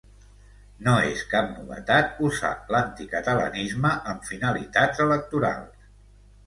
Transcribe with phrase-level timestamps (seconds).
[0.87, 5.91] No és cap novetat usar l’anticatalanisme amb finalitats electorals.